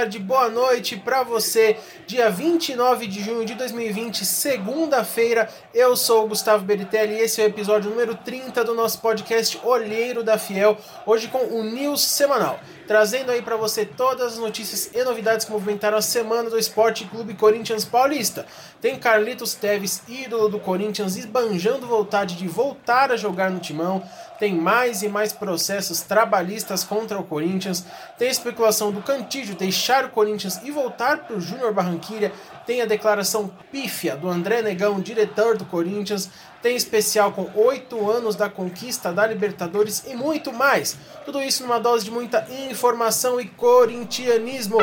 [0.00, 1.76] tarde, boa noite para você.
[2.06, 5.46] Dia 29 de junho de 2020, segunda-feira.
[5.74, 9.60] Eu sou o Gustavo Beritelli e esse é o episódio número 30 do nosso podcast
[9.62, 12.58] Olheiro da Fiel, hoje com o News semanal,
[12.90, 17.04] trazendo aí para você todas as notícias e novidades que movimentaram a semana do Esporte
[17.04, 18.44] Clube Corinthians Paulista.
[18.80, 24.02] Tem Carlitos Teves, ídolo do Corinthians, esbanjando vontade de voltar a jogar no timão.
[24.40, 27.86] Tem mais e mais processos trabalhistas contra o Corinthians.
[28.18, 32.32] Tem especulação do Cantígio deixar o Corinthians e voltar para o Júnior Barranquilha.
[32.70, 36.30] Tem a declaração pífia do André Negão, diretor do Corinthians.
[36.62, 40.96] Tem especial com oito anos da conquista da Libertadores e muito mais.
[41.24, 44.78] Tudo isso numa dose de muita informação e corintianismo.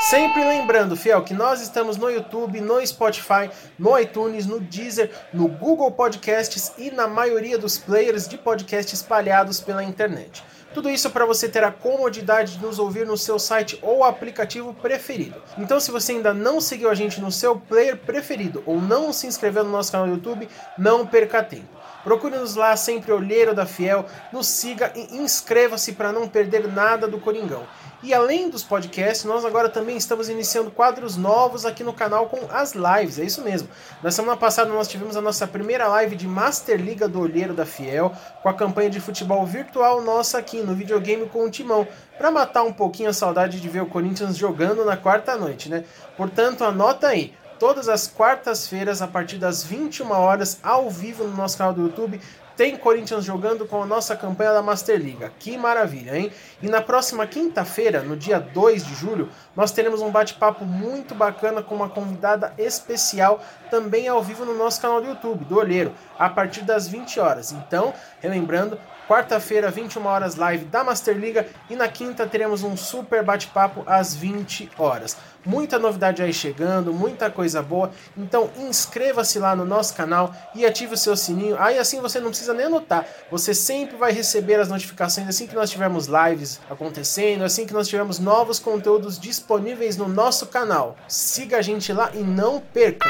[0.00, 5.48] Sempre lembrando, fiel, que nós estamos no YouTube, no Spotify, no iTunes, no Deezer, no
[5.48, 10.44] Google Podcasts e na maioria dos players de podcast espalhados pela internet.
[10.72, 14.72] Tudo isso para você ter a comodidade de nos ouvir no seu site ou aplicativo
[14.72, 15.42] preferido.
[15.58, 19.26] Então, se você ainda não seguiu a gente no seu player preferido ou não se
[19.26, 21.76] inscreveu no nosso canal do YouTube, não perca tempo.
[22.04, 27.18] Procure-nos lá, sempre Olheiro da Fiel, nos siga e inscreva-se para não perder nada do
[27.18, 27.66] Coringão.
[28.00, 32.38] E além dos podcasts, nós agora também estamos iniciando quadros novos aqui no canal com
[32.48, 33.68] as lives, é isso mesmo.
[34.00, 37.66] Na semana passada nós tivemos a nossa primeira live de Master Liga do Olheiro da
[37.66, 42.30] Fiel, com a campanha de futebol virtual nossa aqui no videogame com o Timão, para
[42.30, 45.82] matar um pouquinho a saudade de ver o Corinthians jogando na quarta noite, né?
[46.16, 51.58] Portanto, anota aí, todas as quartas-feiras, a partir das 21 horas, ao vivo no nosso
[51.58, 52.20] canal do YouTube,
[52.58, 55.32] tem Corinthians jogando com a nossa campanha da Master Liga.
[55.38, 56.32] Que maravilha, hein?
[56.60, 61.62] E na próxima quinta-feira, no dia 2 de julho, nós teremos um bate-papo muito bacana
[61.62, 66.28] com uma convidada especial também ao vivo no nosso canal do YouTube, do Olheiro, a
[66.28, 67.52] partir das 20 horas.
[67.52, 68.76] Então, relembrando,
[69.08, 74.14] quarta-feira, 21 horas, live da Master Liga e na quinta teremos um super bate-papo às
[74.14, 75.16] 20 horas.
[75.46, 77.90] Muita novidade aí chegando, muita coisa boa.
[78.14, 81.56] Então inscreva-se lá no nosso canal e ative o seu sininho.
[81.58, 83.06] Aí assim você não precisa nem anotar.
[83.30, 87.88] Você sempre vai receber as notificações assim que nós tivermos lives acontecendo, assim que nós
[87.88, 90.96] tivermos novos conteúdos disponíveis no nosso canal.
[91.08, 93.08] Siga a gente lá e não perca!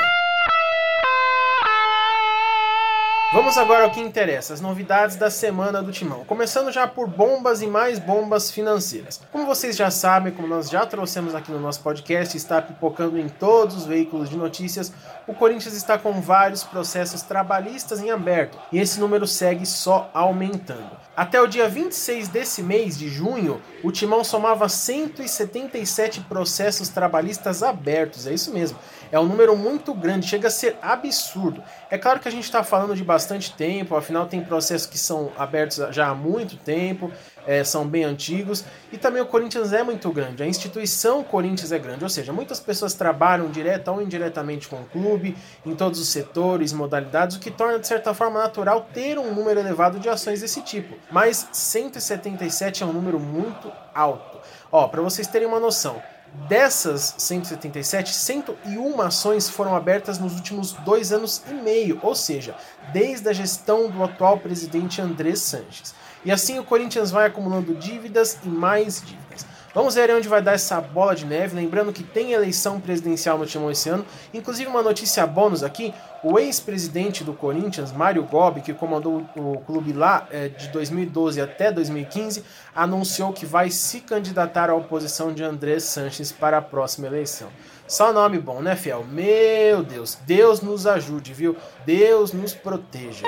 [3.31, 6.25] Vamos agora ao que interessa, as novidades da semana do Timão.
[6.25, 9.21] Começando já por bombas e mais bombas financeiras.
[9.31, 13.28] Como vocês já sabem, como nós já trouxemos aqui no nosso podcast, está pipocando em
[13.28, 14.91] todos os veículos de notícias,
[15.27, 20.97] o Corinthians está com vários processos trabalhistas em aberto e esse número segue só aumentando.
[21.15, 28.27] Até o dia 26 desse mês de junho, o Timão somava 177 processos trabalhistas abertos,
[28.27, 28.78] é isso mesmo.
[29.11, 31.63] É um número muito grande, chega a ser absurdo.
[31.91, 35.33] É claro que a gente está falando de bastante tempo, afinal tem processos que são
[35.37, 37.11] abertos já há muito tempo,
[37.47, 41.79] é, são bem antigos, e também o Corinthians é muito grande, a instituição Corinthians é
[41.79, 46.09] grande, ou seja, muitas pessoas trabalham direta ou indiretamente com o clube, em todos os
[46.09, 50.43] setores, modalidades, o que torna de certa forma natural ter um número elevado de ações
[50.43, 50.95] desse tipo.
[51.11, 54.39] Mas 177 é um número muito alto.
[54.71, 56.03] Ó, para vocês terem uma noção,
[56.47, 62.54] Dessas 177, 101 ações foram abertas nos últimos dois anos e meio, ou seja,
[62.93, 65.94] desde a gestão do atual presidente André Sanches.
[66.25, 69.47] E assim o Corinthians vai acumulando dívidas e mais dívidas.
[69.78, 71.55] Vamos ver onde vai dar essa bola de neve.
[71.55, 74.05] Lembrando que tem eleição presidencial no Timão esse ano.
[74.34, 75.94] Inclusive, uma notícia bônus aqui:
[76.25, 81.71] o ex-presidente do Corinthians, Mário Gobi, que comandou o clube lá é, de 2012 até
[81.71, 82.43] 2015,
[82.75, 87.47] anunciou que vai se candidatar à oposição de André Sanches para a próxima eleição.
[87.87, 89.05] Só nome bom, né, Fiel?
[89.05, 91.56] Meu Deus, Deus nos ajude, viu?
[91.87, 93.22] Deus nos proteja.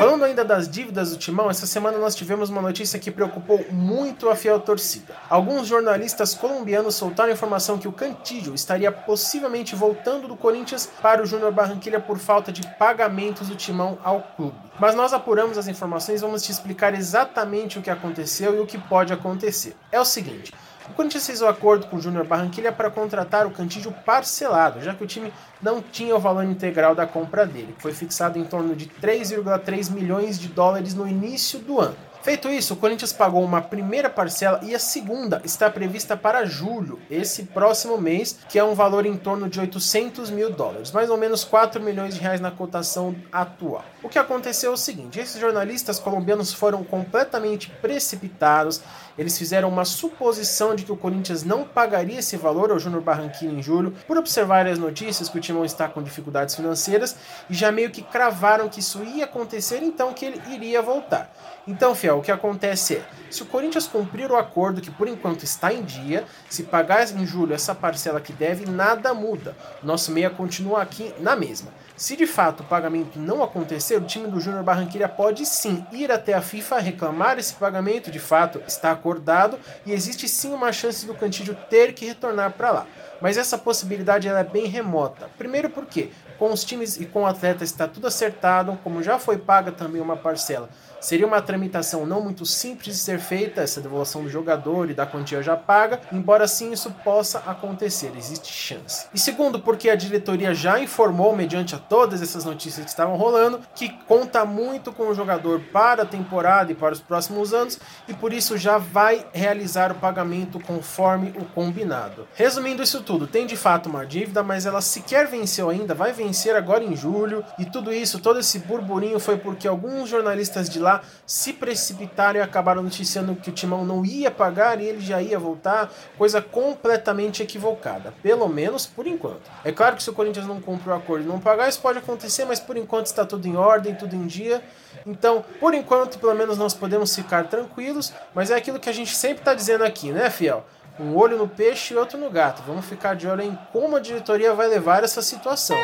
[0.00, 4.30] Falando ainda das dívidas do Timão, essa semana nós tivemos uma notícia que preocupou muito
[4.30, 5.14] a fiel torcida.
[5.28, 11.26] Alguns jornalistas colombianos soltaram informação que o Cantillo estaria possivelmente voltando do Corinthians para o
[11.26, 14.56] Júnior Barranquilla por falta de pagamentos do Timão ao clube.
[14.78, 18.66] Mas nós apuramos as informações e vamos te explicar exatamente o que aconteceu e o
[18.66, 19.76] que pode acontecer.
[19.92, 20.50] É o seguinte,
[20.90, 24.82] o Corinthians fez o um acordo com o Júnior Barranquilla para contratar o Cantígio parcelado,
[24.82, 25.32] já que o time
[25.62, 29.90] não tinha o valor integral da compra dele, que foi fixado em torno de 3,3
[29.92, 31.96] milhões de dólares no início do ano.
[32.22, 37.00] Feito isso, o Corinthians pagou uma primeira parcela e a segunda está prevista para julho,
[37.10, 41.16] esse próximo mês, que é um valor em torno de 800 mil dólares, mais ou
[41.16, 43.86] menos 4 milhões de reais na cotação atual.
[44.02, 48.82] O que aconteceu é o seguinte: esses jornalistas colombianos foram completamente precipitados,
[49.16, 53.52] eles fizeram uma suposição de que o Corinthians não pagaria esse valor ao Júnior Barranquilla
[53.52, 57.16] em julho, por observar as notícias que o Timão está com dificuldades financeiras,
[57.48, 61.34] e já meio que cravaram que isso ia acontecer, então que ele iria voltar.
[61.66, 65.44] Então, Fiel, o que acontece é, se o Corinthians cumprir o acordo que por enquanto
[65.44, 69.56] está em dia, se pagar em julho essa parcela que deve, nada muda.
[69.82, 71.70] Nosso meia continua aqui na mesma.
[71.96, 76.10] Se de fato o pagamento não acontecer, o time do Júnior Barranquilla pode sim ir
[76.10, 81.06] até a FIFA reclamar esse pagamento, de fato está acordado e existe sim uma chance
[81.06, 82.86] do Cantídio ter que retornar para lá.
[83.20, 85.28] Mas essa possibilidade ela é bem remota.
[85.36, 89.36] Primeiro porque com os times e com o atleta está tudo acertado, como já foi
[89.36, 90.70] paga também uma parcela
[91.00, 95.06] Seria uma tramitação não muito simples de ser feita, essa devolução do jogador e da
[95.06, 99.06] quantia já paga, embora sim isso possa acontecer, existe chance.
[99.14, 103.60] E segundo, porque a diretoria já informou, mediante a todas essas notícias que estavam rolando,
[103.74, 108.12] que conta muito com o jogador para a temporada e para os próximos anos, e
[108.12, 112.28] por isso já vai realizar o pagamento conforme o combinado.
[112.34, 116.54] Resumindo isso tudo, tem de fato uma dívida, mas ela sequer venceu ainda, vai vencer
[116.54, 120.89] agora em julho, e tudo isso, todo esse burburinho foi porque alguns jornalistas de lá
[120.90, 125.22] lá se precipitaram e acabaram noticiando que o Timão não ia pagar e ele já
[125.22, 129.50] ia voltar, coisa completamente equivocada, pelo menos por enquanto.
[129.64, 131.98] É claro que se o Corinthians não cumpre o acordo e não pagar, isso pode
[131.98, 134.62] acontecer, mas por enquanto está tudo em ordem, tudo em dia.
[135.06, 139.14] Então, por enquanto, pelo menos nós podemos ficar tranquilos, mas é aquilo que a gente
[139.14, 140.64] sempre está dizendo aqui, né, Fiel?
[140.98, 142.62] Um olho no peixe e outro no gato.
[142.66, 145.76] Vamos ficar de olho em como a diretoria vai levar essa situação.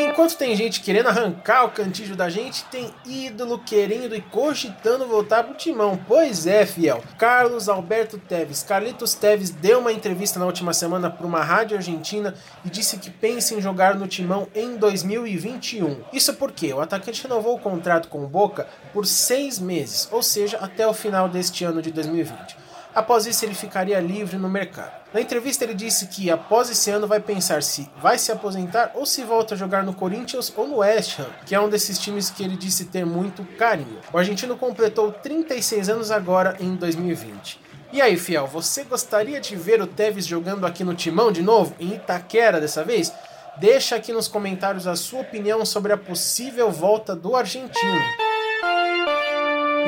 [0.00, 5.44] Enquanto tem gente querendo arrancar o cantígio da gente, tem ídolo querendo e cogitando voltar
[5.44, 5.98] pro timão.
[6.08, 7.02] Pois é, fiel.
[7.18, 8.62] Carlos Alberto Teves.
[8.62, 13.10] Carlitos Teves deu uma entrevista na última semana para uma rádio argentina e disse que
[13.10, 16.02] pensa em jogar no timão em 2021.
[16.12, 20.58] Isso porque o atacante renovou o contrato com o Boca por seis meses, ou seja,
[20.58, 22.64] até o final deste ano de 2020.
[22.94, 24.92] Após isso, ele ficaria livre no mercado.
[25.12, 29.04] Na entrevista, ele disse que após esse ano vai pensar se vai se aposentar ou
[29.04, 32.30] se volta a jogar no Corinthians ou no West Ham, que é um desses times
[32.30, 33.98] que ele disse ter muito carinho.
[34.12, 37.60] O argentino completou 36 anos agora em 2020.
[37.92, 41.74] E aí, fiel, você gostaria de ver o Tevez jogando aqui no Timão de novo,
[41.78, 43.12] em Itaquera dessa vez?
[43.56, 48.23] Deixa aqui nos comentários a sua opinião sobre a possível volta do argentino.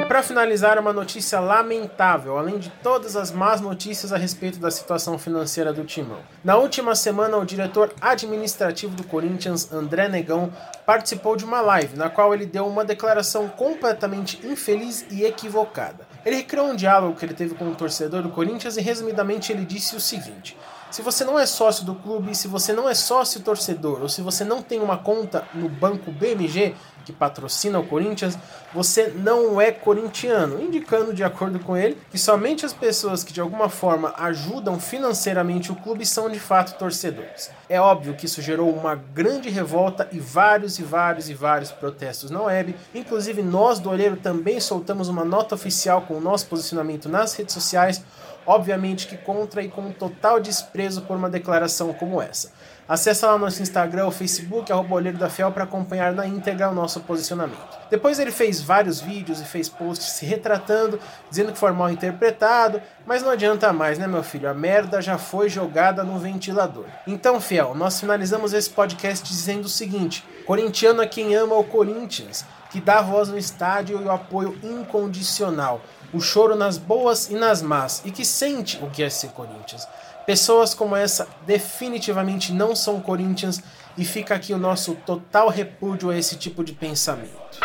[0.08, 5.18] Para finalizar, uma notícia lamentável, além de todas as más notícias a respeito da situação
[5.18, 6.20] financeira do Timão.
[6.44, 10.52] Na última semana, o diretor administrativo do Corinthians, André Negão,
[10.86, 16.06] participou de uma live na qual ele deu uma declaração completamente infeliz e equivocada.
[16.24, 19.64] Ele recriou um diálogo que ele teve com o torcedor do Corinthians e, resumidamente, ele
[19.64, 20.56] disse o seguinte.
[20.90, 24.22] Se você não é sócio do clube, se você não é sócio torcedor, ou se
[24.22, 26.74] você não tem uma conta no banco BMG,
[27.06, 28.36] que patrocina o Corinthians,
[28.74, 33.40] você não é corintiano, indicando, de acordo com ele, que somente as pessoas que de
[33.40, 37.50] alguma forma ajudam financeiramente o clube são de fato torcedores.
[37.68, 42.30] É óbvio que isso gerou uma grande revolta e vários e vários e vários protestos
[42.30, 42.74] na web.
[42.92, 47.54] Inclusive, nós do Olheiro também soltamos uma nota oficial com o nosso posicionamento nas redes
[47.54, 48.02] sociais,
[48.46, 52.52] obviamente que contra e com total desprezo por uma declaração como essa.
[52.88, 56.74] Acesse lá nosso Instagram ou Facebook, arroba Olheiro da Fiel, para acompanhar na íntegra o
[56.74, 57.76] nosso posicionamento.
[57.90, 62.80] Depois ele fez vários vídeos e fez posts se retratando, dizendo que foi mal interpretado,
[63.04, 64.48] mas não adianta mais, né, meu filho?
[64.48, 66.84] A merda já foi jogada no ventilador.
[67.08, 72.44] Então, Fiel, nós finalizamos esse podcast dizendo o seguinte: corintiano é quem ama o Corinthians,
[72.70, 75.80] que dá voz no estádio e o apoio incondicional,
[76.16, 79.86] o choro nas boas e nas más, e que sente o que é ser Corinthians.
[80.24, 83.62] Pessoas como essa definitivamente não são Corinthians
[83.96, 87.60] e fica aqui o nosso total repúdio a esse tipo de pensamento.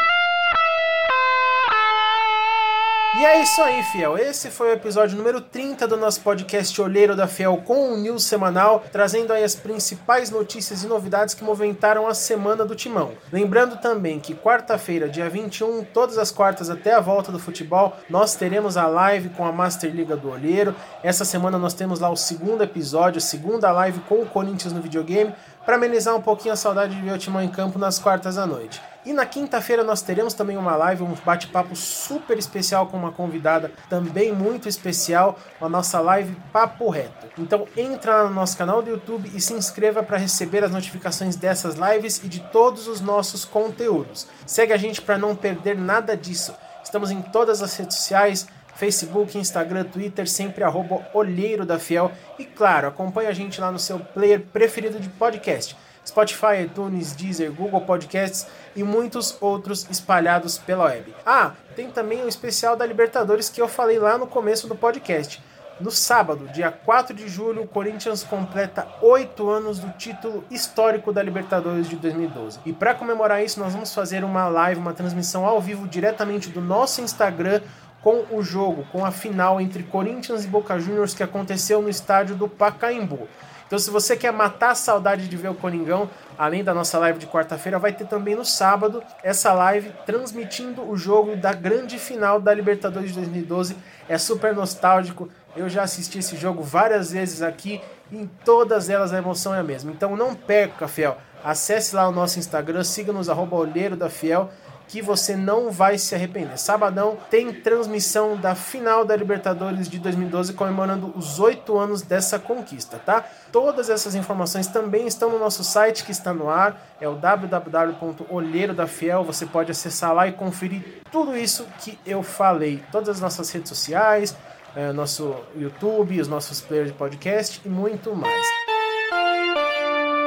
[3.13, 4.18] E é isso aí, fiel.
[4.18, 8.24] Esse foi o episódio número 30 do nosso podcast Olheiro da Fiel com o News
[8.24, 13.12] semanal, trazendo aí as principais notícias e novidades que movimentaram a semana do Timão.
[13.30, 18.36] Lembrando também que quarta-feira, dia 21, todas as quartas até a volta do futebol, nós
[18.36, 20.74] teremos a live com a Master Liga do Olheiro.
[21.03, 24.82] Essa semana nós temos lá o segundo episódio, a segunda live com o Corinthians no
[24.82, 28.38] videogame, para amenizar um pouquinho a saudade de ver o Timão em campo nas quartas
[28.38, 28.82] à noite.
[29.03, 33.72] E na quinta-feira nós teremos também uma live, um bate-papo super especial com uma convidada
[33.89, 37.27] também muito especial, a nossa live Papo Reto.
[37.38, 41.75] Então entra no nosso canal do YouTube e se inscreva para receber as notificações dessas
[41.75, 44.27] lives e de todos os nossos conteúdos.
[44.46, 46.53] Segue a gente para não perder nada disso.
[46.84, 52.12] Estamos em todas as redes sociais, Facebook, Instagram, Twitter, sempre arroba Olheiro da Fiel.
[52.38, 55.75] E claro, acompanhe a gente lá no seu player preferido de podcast.
[56.05, 61.13] Spotify, iTunes, Deezer, Google Podcasts e muitos outros espalhados pela web.
[61.25, 65.41] Ah, tem também o especial da Libertadores que eu falei lá no começo do podcast.
[65.81, 71.24] No sábado, dia 4 de julho, o Corinthians completa oito anos do título histórico da
[71.24, 72.60] Libertadores de 2012.
[72.65, 76.62] E para comemorar isso, nós vamos fazer uma live, uma transmissão ao vivo diretamente do
[76.62, 77.62] nosso Instagram
[78.00, 82.36] com o jogo, com a final entre Corinthians e Boca Juniors que aconteceu no estádio
[82.36, 83.27] do Pacaembu.
[83.72, 87.18] Então, se você quer matar a saudade de ver o Coringão, além da nossa live
[87.18, 92.38] de quarta-feira, vai ter também no sábado essa live transmitindo o jogo da grande final
[92.38, 93.78] da Libertadores de 2012.
[94.10, 95.30] É super nostálgico.
[95.56, 97.80] Eu já assisti esse jogo várias vezes aqui
[98.12, 99.90] e em todas elas a emoção é a mesma.
[99.90, 101.18] Então não perca, Fiel.
[101.42, 104.50] Acesse lá o nosso Instagram, siga-nos, arroba Olheiro da Fiel,
[104.91, 106.60] que você não vai se arrepender.
[106.60, 113.00] Sabadão tem transmissão da final da Libertadores de 2012, comemorando os oito anos dessa conquista,
[113.00, 113.24] tá?
[113.53, 119.24] Todas essas informações também estão no nosso site que está no ar, é o www.olheirodafiel.
[119.24, 122.83] Você pode acessar lá e conferir tudo isso que eu falei.
[122.91, 124.36] Todas as nossas redes sociais,
[124.75, 128.71] é, nosso YouTube, os nossos players de podcast e muito mais.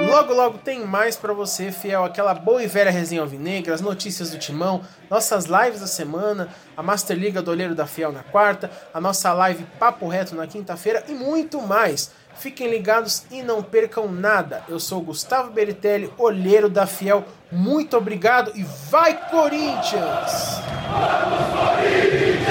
[0.02, 2.04] Logo, logo tem mais para você, fiel.
[2.04, 6.82] Aquela boa e velha resenha alvinegra, as notícias do timão, nossas lives da semana, a
[6.82, 11.04] Master Liga do Olheiro da Fiel na quarta, a nossa live Papo Reto na quinta-feira
[11.08, 12.10] e muito mais.
[12.36, 14.64] Fiquem ligados e não percam nada.
[14.68, 17.24] Eu sou Gustavo Beritelli, Olheiro da Fiel.
[17.50, 20.60] Muito obrigado e vai Corinthians!
[20.90, 22.44] Vamos, Corinthians!